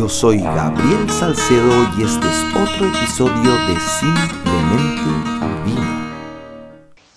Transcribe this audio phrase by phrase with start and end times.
[0.00, 5.10] Yo soy Gabriel Salcedo y este es otro episodio de Simplemente
[5.66, 6.10] Vino.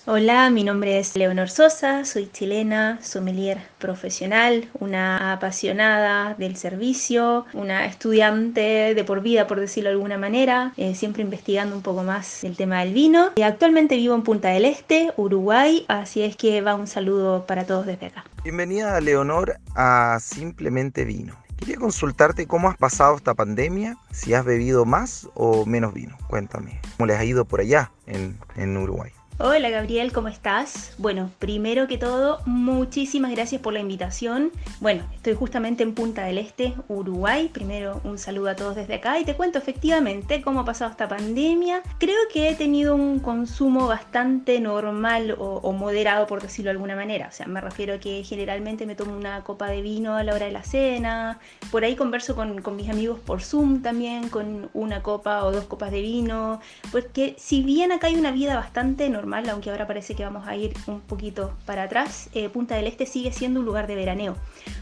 [0.04, 7.86] Hola, mi nombre es Leonor Sosa, soy chilena, sommelier profesional, una apasionada del servicio, una
[7.86, 12.44] estudiante de por vida, por decirlo de alguna manera, eh, siempre investigando un poco más
[12.44, 13.30] el tema del vino.
[13.36, 17.64] Y actualmente vivo en Punta del Este, Uruguay, así es que va un saludo para
[17.64, 18.26] todos desde acá.
[18.42, 21.43] Bienvenida, Leonor, a Simplemente Vino.
[21.64, 26.14] Quería consultarte cómo has pasado esta pandemia, si has bebido más o menos vino.
[26.28, 29.12] Cuéntame, ¿cómo les ha ido por allá en, en Uruguay?
[29.40, 30.94] Hola Gabriel, ¿cómo estás?
[30.96, 34.52] Bueno, primero que todo, muchísimas gracias por la invitación.
[34.78, 37.50] Bueno, estoy justamente en Punta del Este, Uruguay.
[37.52, 41.08] Primero un saludo a todos desde acá y te cuento efectivamente cómo ha pasado esta
[41.08, 41.82] pandemia.
[41.98, 47.26] Creo que he tenido un consumo bastante normal o, moderado, por decirlo de alguna manera.
[47.26, 50.32] O sea, me refiero a que generalmente me tomo una copa de vino a la
[50.32, 51.40] hora de la cena.
[51.72, 55.64] Por ahí converso con, con mis amigos por Zoom también, con una copa o dos
[55.64, 56.60] copas de vino.
[56.92, 60.56] Porque si bien acá hay una vida bastante normal, aunque ahora parece que vamos a
[60.56, 64.36] ir un poquito para atrás, eh, Punta del Este sigue siendo un lugar de veraneo.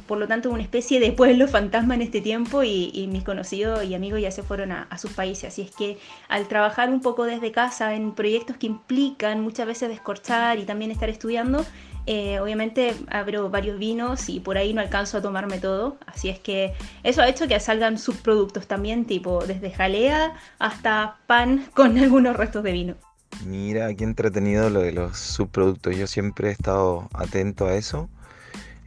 [0.06, 3.94] Por lo tanto, una especie de pueblo fantasma en este tiempo y, mis conocidos y
[3.94, 5.44] amigos ya se fueron a, sus países.
[5.44, 5.98] Así es que
[6.28, 10.90] al trabajar un poco desde casa en proyectos que implican muchas veces descorchar y también
[10.90, 11.64] estar estudiando,
[12.06, 15.98] eh, obviamente abro varios vinos y por ahí no alcanzo a tomarme todo.
[16.06, 21.66] Así es que eso ha hecho que salgan subproductos también, tipo desde jalea hasta pan
[21.74, 23.11] con algunos restos de vino.
[23.46, 25.96] Mira, qué entretenido lo de los subproductos.
[25.96, 28.08] Yo siempre he estado atento a eso.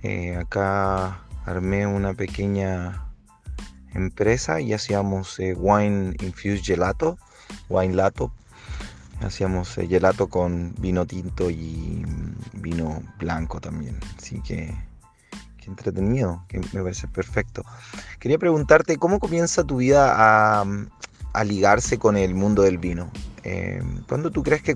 [0.02, 3.06] Eh, acá armé una pequeña
[3.94, 7.18] empresa y hacíamos eh, wine infused gelato,
[7.70, 8.32] wine lato.
[9.22, 12.06] Hacíamos eh, gelato con vino tinto y
[12.54, 14.00] vino blanco también.
[14.18, 14.74] Así que
[15.58, 17.64] qué entretenido, que me parece perfecto.
[18.20, 20.66] Quería preguntarte cómo comienza tu vida a,
[21.34, 23.12] a ligarse con el mundo del vino.
[23.46, 24.76] Eh, ¿Cuándo tú crees que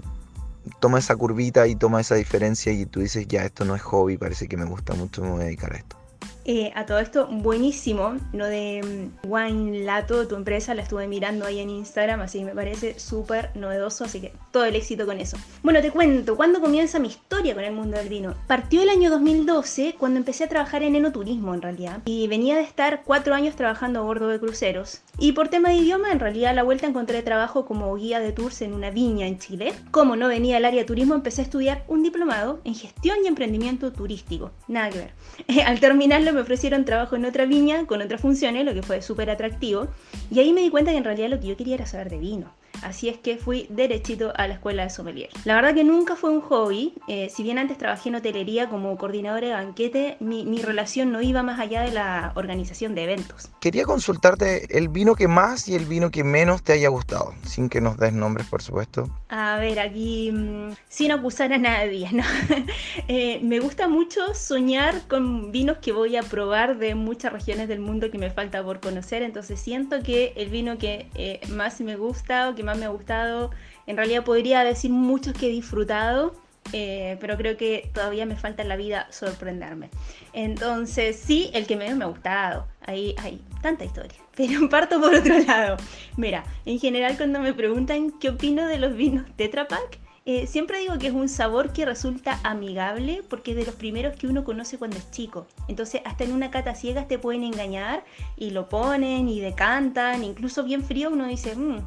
[0.80, 4.18] toma esa curvita y toma esa diferencia y tú dices, ya, esto no es hobby,
[4.18, 5.98] parece que me gusta mucho, me voy a dedicar a esto?
[6.46, 11.46] Eh, a todo esto, buenísimo, lo de mm, Wine Lato, tu empresa, la estuve mirando
[11.46, 15.20] ahí en Instagram, así que me parece súper novedoso, así que todo el éxito con
[15.20, 15.38] eso.
[15.62, 18.36] Bueno, te cuento, ¿cuándo comienza mi historia con el mundo del vino?
[18.48, 22.64] Partió el año 2012, cuando empecé a trabajar en enoturismo en realidad, y venía de
[22.64, 25.02] estar cuatro años trabajando a bordo de cruceros.
[25.18, 28.32] Y por tema de idioma, en realidad a la vuelta encontré trabajo como guía de
[28.32, 29.74] tours en una viña en Chile.
[29.92, 33.28] Como no venía del área de turismo, empecé a estudiar un diplomado en gestión y
[33.28, 34.52] emprendimiento turístico.
[34.68, 35.12] Nada que ver.
[35.66, 39.30] Al terminarlo me ofrecieron trabajo en otra viña con otras funciones, lo que fue súper
[39.30, 39.88] atractivo.
[40.32, 42.20] Y ahí me di cuenta que en realidad lo que yo quería era saber de
[42.20, 42.59] vino.
[42.82, 45.30] Así es que fui derechito a la escuela de sommelier.
[45.44, 46.94] La verdad que nunca fue un hobby.
[47.08, 51.22] Eh, si bien antes trabajé en hotelería como coordinadora de banquete, mi, mi, relación no
[51.22, 53.50] iba más allá de la organización de eventos.
[53.60, 57.70] Quería consultarte el vino que más y el vino que menos te haya gustado, sin
[57.70, 59.10] que nos des nombres, por supuesto.
[59.30, 62.24] A ver, aquí, mmm, sin acusar a nadie, ¿no?
[63.08, 67.80] eh, me gusta mucho soñar con vinos que voy a probar de muchas regiones del
[67.80, 69.22] mundo que me falta por conocer.
[69.24, 72.90] Entonces siento que el vino que eh, más me gusta o que más me ha
[72.90, 73.52] gustado.
[73.88, 76.36] En realidad podría decir muchos que he disfrutado,
[76.74, 79.90] eh, pero creo que todavía me falta en la vida sorprenderme.
[80.34, 82.68] Entonces, sí, el que menos me ha gustado.
[82.86, 84.20] Ahí hay tanta historia.
[84.36, 85.78] Pero parto por otro lado.
[86.16, 90.80] Mira, en general cuando me preguntan qué opino de los vinos Tetra Pak, eh, siempre
[90.80, 94.44] digo que es un sabor que resulta amigable porque es de los primeros que uno
[94.44, 95.48] conoce cuando es chico.
[95.68, 98.04] Entonces, hasta en una cata ciegas te pueden engañar
[98.38, 100.24] y lo ponen y decantan.
[100.24, 101.80] Incluso bien frío uno dice, mmm,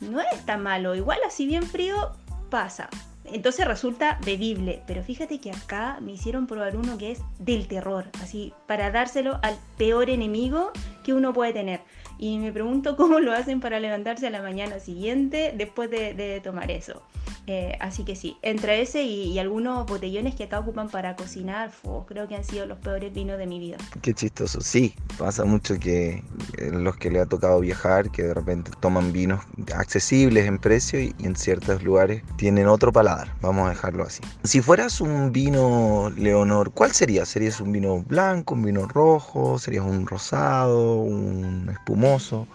[0.00, 0.94] no es tan malo.
[0.94, 2.12] Igual así bien frío
[2.50, 2.88] pasa.
[3.24, 4.82] Entonces resulta bebible.
[4.86, 8.06] Pero fíjate que acá me hicieron probar uno que es del terror.
[8.22, 10.70] Así, para dárselo al peor enemigo
[11.04, 11.80] que uno puede tener.
[12.18, 16.70] Y me pregunto cómo lo hacen para levantarse a la mañana siguiente después de, tomar
[16.70, 17.02] eso.
[17.46, 21.70] Eh, así que sí, entre ese y, algunos botellones que acá ocupan para cocinar,
[22.08, 23.76] creo que han sido los peores vinos de mi vida.
[24.02, 26.24] Qué chistoso, sí, pasa mucho que
[26.58, 29.44] eh, los que le ha tocado viajar, que de repente toman vinos
[29.74, 34.22] accesibles en precio y, y en ciertos lugares tienen otro paladar, vamos a dejarlo así.
[34.42, 37.24] Si fueras un vino, Leonor, ¿cuál sería?
[37.24, 39.58] ¿Serías un vino blanco, un vino rojo?
[39.60, 42.48] ¿Serías un rosado, un espumoso?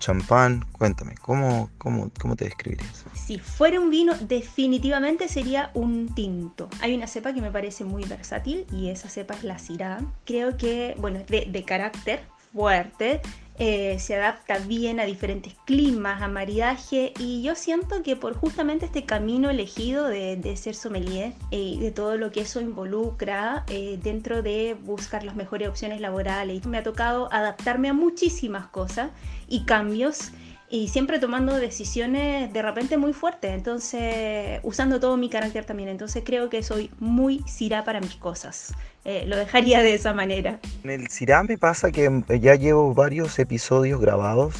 [0.00, 0.66] Champán.
[0.72, 3.04] Cuéntame, ¿cómo, cómo, cómo te describirías?
[3.14, 6.68] Si fuera un vino, definitivamente sería un tinto.
[6.80, 10.00] Hay una cepa que me parece muy versátil y esa cepa es la Syrah.
[10.24, 12.20] Creo que, bueno, de, de carácter
[12.52, 13.20] fuerte,
[13.62, 18.86] eh, se adapta bien a diferentes climas, a maridaje y yo siento que por justamente
[18.86, 24.00] este camino elegido de, ser sommelier eh, y de todo lo que eso involucra eh,
[24.02, 29.10] dentro de buscar las mejores opciones laborales, me ha tocado adaptarme a muchísimas cosas
[29.46, 30.30] y cambios
[30.70, 36.22] y siempre tomando decisiones de repente muy fuertes, entonces usando todo mi carácter también, entonces
[36.24, 38.72] creo que soy muy Sira para mis cosas.
[39.04, 40.60] Eh, lo dejaría de esa manera.
[40.84, 42.08] En el Sira me pasa que
[42.40, 44.54] ya llevo varios episodios grabados,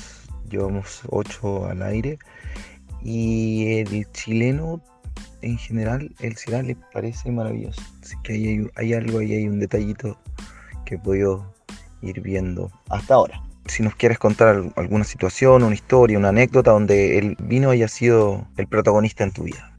[0.51, 2.19] llevamos ocho al aire,
[3.03, 4.83] y el chileno
[5.43, 7.81] en general, el Sira le parece maravilloso.
[8.03, 10.19] Así que hay, hay algo ahí, hay un detallito
[10.85, 11.55] que puedo
[12.03, 13.41] ir viendo hasta ahora
[13.71, 18.47] si nos quieres contar alguna situación, una historia, una anécdota donde el vino haya sido
[18.57, 19.71] el protagonista en tu vida.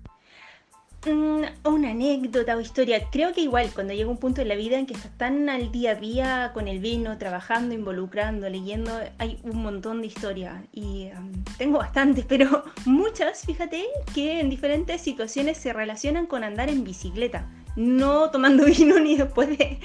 [1.05, 3.07] Mm, una anécdota o historia.
[3.11, 5.71] Creo que igual cuando llega un punto en la vida en que estás tan al
[5.71, 10.61] día a día con el vino, trabajando, involucrando, leyendo, hay un montón de historias.
[10.71, 13.83] Y um, tengo bastantes, pero muchas, fíjate,
[14.13, 19.49] que en diferentes situaciones se relacionan con andar en bicicleta no tomando vino ni después
[19.57, 19.79] de,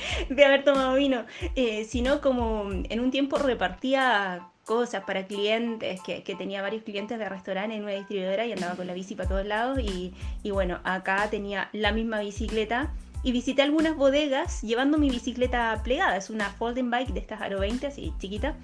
[0.45, 1.25] haber tomado vino,
[1.55, 7.29] eh, sino como en un tiempo repartía cosas para clientes, que, tenía varios clientes de
[7.29, 10.13] restaurante en una distribuidora y andaba con la bici para todos lados y,
[10.43, 12.93] y bueno, acá tenía la misma bicicleta
[13.27, 16.17] y visité algunas bodegas llevando mi bicicleta plegada.
[16.17, 18.55] Es una folding bike de estas Aro 20, así chiquita.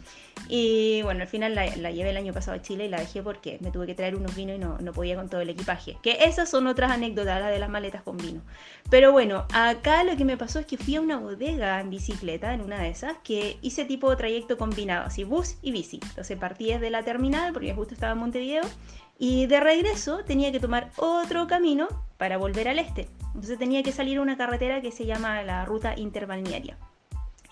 [0.49, 3.59] Y bueno, al final la, llevé el año pasado a Chile y la dejé porque
[3.61, 5.99] me tuve que traer unos vinos y no, no podía con todo el equipaje.
[6.01, 8.41] Que esas son otras anécdotas, las de las maletas con vino.
[8.89, 12.55] Pero bueno, acá lo que me pasó es que fui a una bodega en bicicleta,
[12.55, 15.99] en una de esas, que hice tipo trayecto combinado, así bus y bici.
[16.11, 18.63] Entonces partí desde la terminal, porque justo estaba en Montevideo,
[19.25, 21.87] y de regreso tenía que tomar otro camino
[22.19, 23.09] para volver al este.
[23.27, 26.77] Entonces tenía que salir a una carretera que se llama la ruta interbalnearia.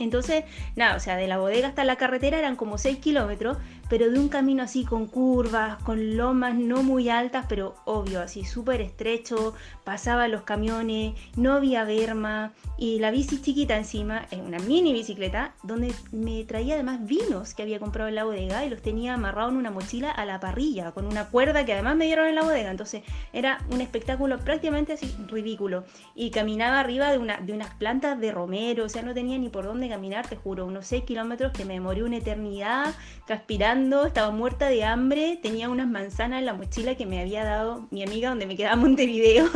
[0.00, 0.43] Entonces,
[0.75, 3.56] nada, o sea, de la bodega hasta la carretera eran como 6 kilómetros,
[3.91, 8.45] pero de un camino así con curvas, con lomas no muy altas, pero obvio, así
[8.45, 9.53] súper estrecho,
[9.83, 15.55] pasaban los camiones, no había berma y la bici chiquita encima, en una mini bicicleta,
[15.65, 19.53] donde me traía además vinos que había comprado en la bodega y los tenía amarrados
[19.53, 22.43] en una mochila a la parrilla, con una cuerda que además me dieron en la
[22.43, 23.03] bodega, entonces
[23.33, 25.83] era un espectáculo prácticamente así ridículo.
[26.15, 29.49] Y caminaba arriba de, una, de unas plantas de romero, o sea, no tenía ni
[29.49, 32.95] por dónde caminar, te juro, unos 6 kilómetros que me demoré una eternidad
[33.27, 37.87] transpirando estaba muerta de hambre, tenía unas manzanas en la mochila que me había dado
[37.91, 39.49] mi amiga donde me quedaba Montevideo.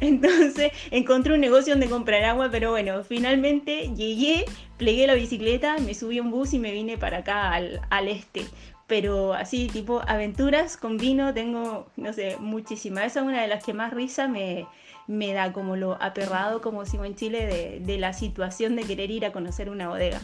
[0.00, 4.44] Entonces encontré un negocio donde comprar agua, pero bueno, finalmente llegué,
[4.76, 8.08] plegué la bicicleta, me subí a un bus y me vine para acá al, al
[8.08, 8.44] este
[8.86, 13.04] pero así tipo aventuras con vino tengo, no sé, muchísimas.
[13.04, 14.66] Esa es una de las que más risa me,
[15.06, 19.10] me da, como lo aperrado, como decimos en Chile, de, de, la situación de querer
[19.10, 20.20] ir a conocer una bodega.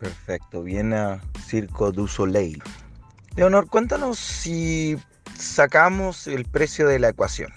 [0.00, 2.62] Perfecto, Viena Circo du Soleil.
[3.36, 4.96] Leonor, cuéntanos si
[5.38, 7.52] sacamos el precio de la ecuación.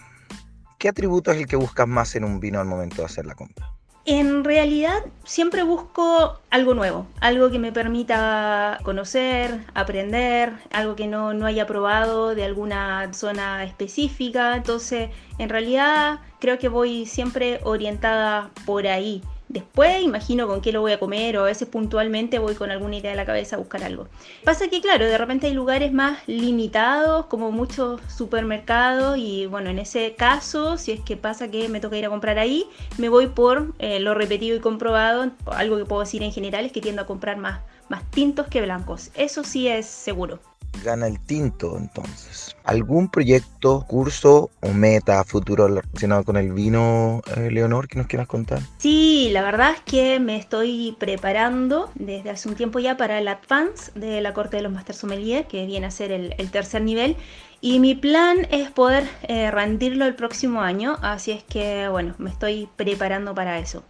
[0.78, 3.36] ¿Qué atributo es el que buscas más en un vino al momento de hacer la
[3.36, 3.74] compra?
[4.06, 11.34] En realidad siempre busco algo nuevo, algo que me permita conocer, aprender, algo que no,
[11.34, 14.57] no, haya probado de alguna zona específica.
[14.57, 19.24] Entonces, en realidad creo que voy siempre orientada por ahí.
[19.54, 22.96] Después imagino con qué lo voy a comer o a veces puntualmente voy con alguna
[22.96, 24.08] idea de la cabeza a buscar algo.
[24.44, 29.78] Pasa que claro, de repente hay lugares más limitados como muchos supermercados y bueno, en
[29.78, 32.66] ese caso, si es que pasa que me toca ir a comprar ahí,
[32.98, 35.30] me voy por eh, lo repetido y comprobado.
[35.46, 38.60] Algo que puedo decir en general es que tiendo a comprar más, más tintos que
[38.60, 39.12] blancos.
[39.13, 40.39] Eso sí es seguro
[40.84, 42.56] gana el tinto entonces.
[42.63, 48.27] ¿Algún proyecto, curso o meta futuro relacionado con el vino, eh, Leonor, que nos quieras
[48.27, 48.60] contar?
[48.77, 53.27] Sí, la verdad es que me estoy preparando desde hace un tiempo ya para el
[53.27, 57.18] Advance de la Corte de los Master Sommelier, que viene a ser el, tercer nivel.
[57.62, 62.30] Y mi plan es poder eh, rendirlo el próximo año, así es que bueno, me
[62.30, 63.84] estoy preparando para eso.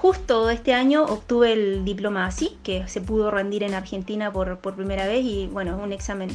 [0.00, 4.76] Justo este año obtuve el diploma así, que se pudo rendir en Argentina por, por
[4.76, 6.28] primera vez y bueno, un examen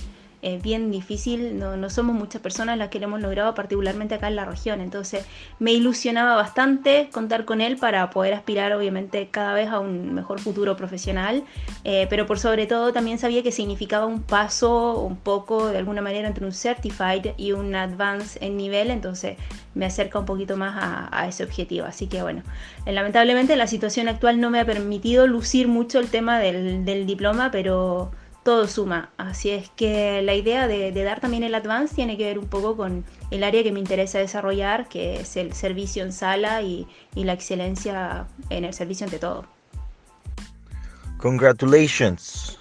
[0.43, 4.27] es bien difícil, no, no, somos muchas personas las que lo hemos logrado, particularmente acá
[4.27, 4.81] en la región.
[4.81, 5.25] Entonces
[5.57, 10.39] me ilusionaba bastante contar con él para poder aspirar obviamente cada vez a un mejor
[10.39, 11.43] futuro profesional,
[11.85, 16.01] eh, pero por sobre todo también sabía que significaba un paso un poco de alguna
[16.01, 19.37] manera entre un certified y un advance en nivel, entonces
[19.75, 21.85] me acerca un poquito más a, ese objetivo.
[21.85, 22.43] Así que bueno,
[22.85, 27.49] lamentablemente la situación actual no me ha permitido lucir mucho el tema del, del diploma,
[27.49, 28.11] pero
[28.43, 29.09] todo suma.
[29.17, 32.75] Así es que la idea de, dar también el Advance tiene que ver un poco
[32.75, 37.33] con el área que me interesa desarrollar, que es el servicio en sala y, la
[37.33, 39.45] excelencia en el servicio ante todo.
[41.17, 42.59] Congratulations.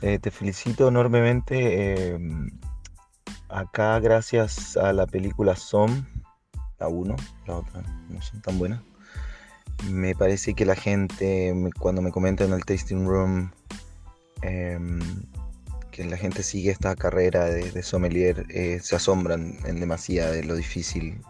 [0.00, 2.14] Eh, te felicito enormemente.
[2.14, 2.50] Em,
[3.50, 6.06] acá, gracias a la película Som,
[6.78, 8.80] la 1, la otra no son tan buenas.
[9.90, 13.50] Me parece que la gente, cuando me comenta en el tasting room,
[14.42, 15.00] em,
[15.90, 20.54] que la gente sigue esta carrera de, sommelier, eh, se asombran en demasía de lo
[20.54, 21.20] difícil.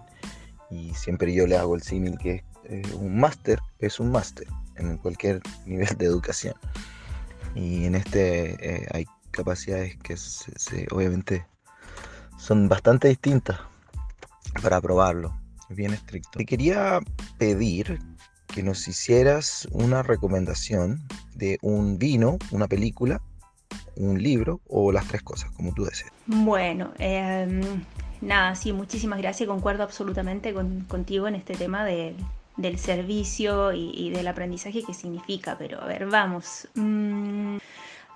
[0.70, 4.96] Y siempre yo le hago el símil que eh, un máster es un máster en
[4.98, 6.54] cualquier nivel de educación.
[7.54, 10.16] Y en este eh, hay capacidades que
[10.90, 11.46] obviamente
[12.38, 13.58] son bastante distintas
[14.62, 15.34] para probarlo.
[15.68, 16.38] Es bien estricto.
[16.38, 17.00] Te quería
[17.38, 17.98] pedir
[18.48, 23.20] que nos hicieras una recomendación de un vino, una película,
[23.96, 26.12] un libro o las tres cosas, como tú desees.
[26.26, 27.60] Bueno, em,
[28.20, 29.48] nada, sí, muchísimas gracias.
[29.48, 30.54] Concuerdo absolutamente
[30.88, 32.14] contigo en este tema de,
[32.56, 36.68] del servicio y, del aprendizaje que significa, pero a ver, vamos.
[36.74, 37.56] Mm,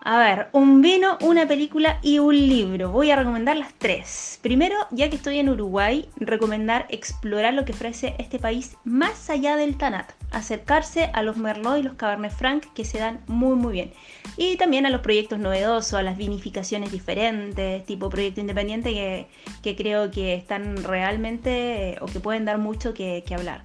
[0.06, 2.90] a ver, un vino, una película y un libro.
[2.90, 4.38] Voy a recomendar las tres.
[4.42, 9.56] Primero, ya que estoy en Uruguay, recomendar explorar lo que ofrece este país más allá
[9.56, 10.12] del Tanat.
[10.30, 13.94] Acercarse a los Merlot y los Cabernet Franc que se dan muy muy bien.
[14.36, 19.26] Y también a los proyectos novedosos, a las vinificaciones diferentes, tipo proyecto independiente que,
[19.62, 23.62] que creo que están realmente o que pueden dar mucho que, que hablar.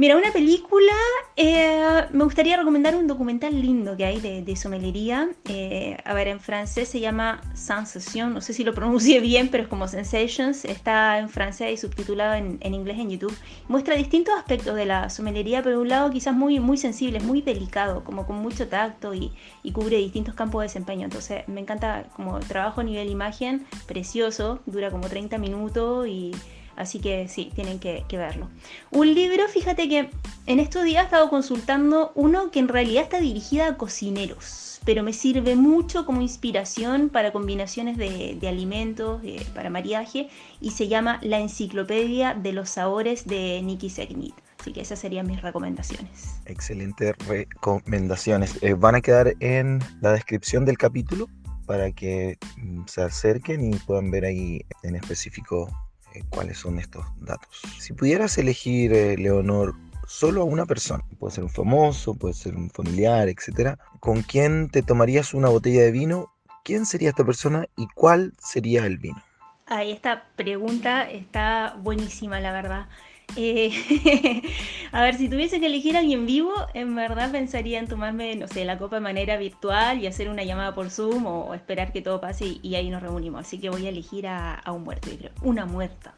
[0.00, 0.94] Mira, una película,
[1.36, 5.28] eh, me gustaría recomendar un documental lindo que hay de, de somelería.
[5.46, 9.64] Eh, a ver, en francés se llama Sensation, no sé si lo pronuncie bien, pero
[9.64, 10.64] es como Sensations.
[10.64, 13.36] Está en francés y subtitulado en, inglés en YouTube.
[13.68, 17.42] Muestra distintos aspectos de la somelería, pero de un lado quizás muy, muy sensible, muy
[17.42, 21.04] delicado, como con mucho tacto y, y cubre distintos campos de desempeño.
[21.04, 26.32] Entonces me encanta como trabajo a nivel imagen, precioso, dura como 30 minutos y
[26.80, 28.48] Así que sí, tienen que, verlo.
[28.90, 30.08] Un libro, fíjate que
[30.46, 35.02] en estos días he estado consultando uno que en realidad está dirigido a cocineros, pero
[35.02, 39.20] me sirve mucho como inspiración para combinaciones de, alimentos,
[39.54, 40.30] para mariaje,
[40.62, 44.34] y se llama La Enciclopedia de los Sabores de Nicky Segnit.
[44.58, 46.40] Así que esas serían mis recomendaciones.
[46.46, 48.56] Excelentes recomendaciones.
[48.62, 51.28] Eh, van a quedar en la descripción del capítulo
[51.66, 55.68] para que mm, se acerquen y puedan ver ahí en específico
[56.14, 57.48] eh, cuáles son estos datos.
[57.78, 59.74] Si pudieras elegir, eh, Leonor,
[60.06, 64.68] solo a una persona, puede ser un famoso, puede ser un familiar, etcétera, ¿con quién
[64.68, 66.32] te tomarías una botella de vino?
[66.64, 69.22] ¿Quién sería esta persona y cuál sería el vino?
[69.66, 72.88] Ahí esta pregunta está buenísima, la verdad.
[73.36, 73.72] Eh,
[74.92, 78.48] a ver, si tuviese que elegir a alguien vivo, en verdad pensaría en tomarme, no
[78.48, 82.02] sé, la copa de manera virtual y hacer una llamada por Zoom o, esperar que
[82.02, 83.40] todo pase y, ahí nos reunimos.
[83.40, 85.32] Así que voy a elegir a, un muerto, yo creo.
[85.42, 86.14] Una muerta.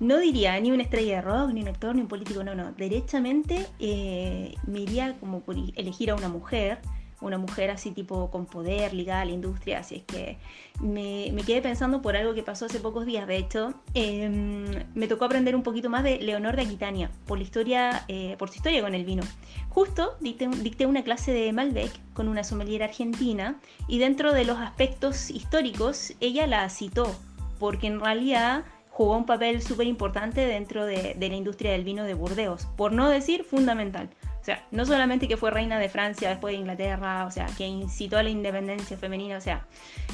[0.00, 2.72] No diría ni una estrella de rock, ni un actor, ni un político, no, no.
[2.72, 6.80] Derechamente eh, me iría como por elegir a una mujer
[7.22, 10.38] una mujer así tipo con poder ligada a la industria, así es que
[10.80, 14.64] me, quedé pensando por algo que pasó hace pocos días, de hecho, em,
[14.94, 18.50] me tocó aprender un poquito más de Leonor de Aquitania, por, la historia, eh, por
[18.50, 19.22] su historia con el vino.
[19.68, 24.58] Justo dicté, dicté una clase de Malbec con una sommelier argentina y dentro de los
[24.58, 27.14] aspectos históricos ella la citó,
[27.58, 32.04] porque en realidad jugó un papel súper importante dentro de, de la industria del vino
[32.04, 34.10] de Burdeos, por no decir fundamental.
[34.42, 37.64] O sea, no solamente que fue reina de Francia después de Inglaterra, o sea, que
[37.64, 39.66] incitó a la independencia femenina, o sea,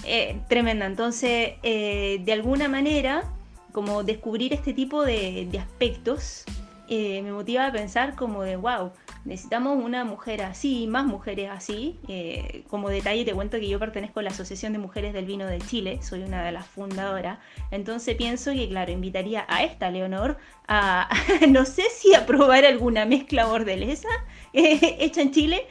[0.04, 0.84] eh, tremenda.
[0.84, 3.24] Entonces, eh, de alguna manera,
[3.72, 6.44] como descubrir este tipo de, aspectos,
[6.90, 8.92] eh, me motiva a pensar como de, wow,
[9.24, 11.98] necesitamos una mujer así, más mujeres así.
[12.08, 15.46] Eh, como detalle te cuento que yo pertenezco a la Asociación de Mujeres del Vino
[15.46, 17.38] de Chile, soy una de las fundadoras.
[17.70, 21.08] Entonces pienso que, claro, invitaría a esta Leonor a,
[21.48, 24.08] no sé si a probar alguna mezcla bordelesa
[24.52, 25.66] eh, hecha en Chile.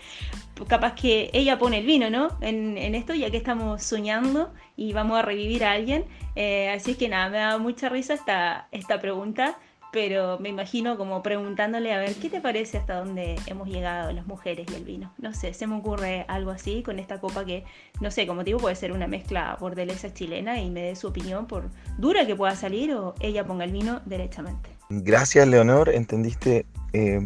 [0.68, 2.36] Capaz que ella pone el vino, ¿no?
[2.42, 6.06] En, esto, ya que estamos soñando y vamos a revivir a alguien.
[6.36, 9.60] Eh, así que nada, me da mucha risa esta, esta pregunta
[9.91, 14.27] pero me imagino como preguntándole a ver qué te parece hasta dónde hemos llegado las
[14.27, 15.13] mujeres y el vino.
[15.17, 17.63] No sé, se me ocurre algo así con esta copa que,
[18.01, 21.48] no sé, como digo, puede ser una mezcla bordelesa chilena y me dé su opinión
[21.48, 24.70] por dura que pueda salir o ella ponga el vino derechamente.
[24.89, 27.20] Gracias, Leonor, entendiste eh,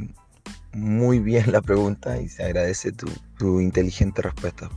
[0.74, 4.70] muy bien la pregunta y se agradece tu, inteligente respuesta.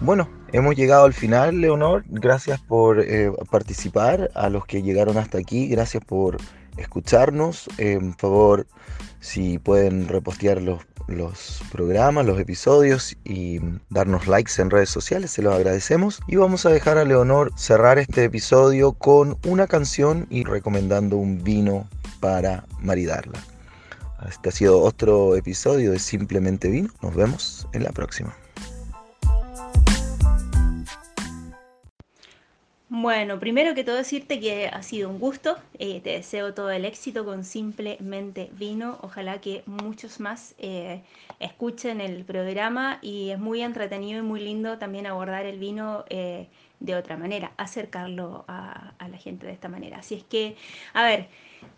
[0.00, 2.04] Bueno, hemos llegado al final, Leonor.
[2.08, 4.30] Gracias por eh, participar.
[4.34, 6.38] A los que llegaron hasta aquí, gracias por
[6.80, 7.68] escucharnos.
[7.78, 8.66] En favor,
[9.20, 13.60] si pueden repostear los, los programas, los episodios y
[13.90, 16.20] darnos likes en redes sociales, se los agradecemos.
[16.26, 21.42] Y vamos a dejar a Leonor cerrar este episodio con una canción y recomendando un
[21.42, 21.88] vino
[22.20, 23.38] para maridarla.
[24.28, 26.90] Este ha sido otro episodio de Simplemente Vino.
[27.00, 28.34] Nos vemos en la próxima.
[32.92, 36.84] Bueno, primero que todo decirte que ha sido un gusto, eh, te deseo todo el
[36.84, 41.04] éxito con Simplemente Vino, ojalá que muchos más eh,
[41.38, 46.48] escuchen el programa y es muy entretenido y muy lindo también abordar el vino eh,
[46.80, 49.98] de otra manera, acercarlo a, la gente de esta manera.
[49.98, 50.56] Así es que,
[50.94, 51.28] a ver,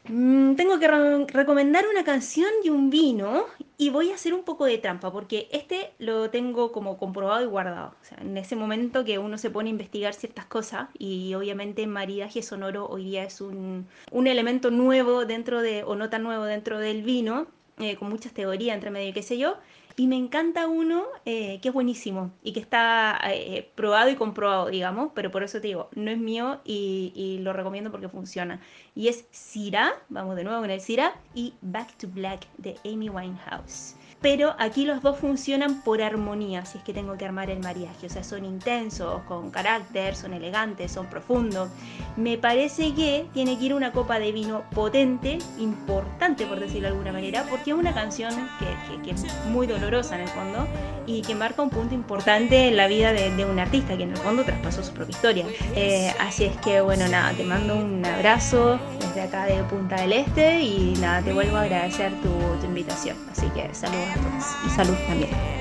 [0.09, 3.47] Mm, tengo que recomendar una canción y un vino
[3.79, 7.47] y voy a hacer un poco de trampa porque este lo tengo como comprobado y
[7.47, 7.95] guardado.
[8.21, 12.89] en ese momento que uno se pone a investigar ciertas cosas y obviamente maridaje sonoro
[12.89, 17.03] hoy día es un, un elemento nuevo dentro de, o no tan nuevo dentro del
[17.03, 17.47] vino,
[17.79, 19.57] eh, con muchas teorías entre medio y qué sé yo.
[19.97, 24.69] Y me encanta uno eh, que es buenísimo y que está eh, probado y comprobado,
[24.69, 28.61] digamos, pero por eso te digo, no es mío y, y, lo recomiendo porque funciona.
[28.95, 33.11] Y es Sira, vamos de nuevo con el Sira, y Back to Black de Amy
[33.11, 37.59] Winehouse pero aquí los dos funcionan por armonía, si es que tengo que armar el
[37.59, 41.69] mariaje, o sea, son intensos, con carácter, son elegantes, son profundos.
[42.17, 46.89] Me parece que tiene que ir una copa de vino potente, importante por decirlo de
[46.89, 50.67] alguna manera, porque es una canción que, es muy dolorosa en el fondo
[51.07, 54.17] y que marca un punto importante en la vida de, un artista que en el
[54.19, 55.47] fondo traspasó su propia historia.
[55.75, 58.79] Eh, así es que, bueno, nada, te mando un abrazo
[59.15, 62.33] desde acá de Punta del Este y nada, te vuelvo a agradecer tu,
[62.65, 63.17] invitación.
[63.31, 65.52] Así que saludos y salud también.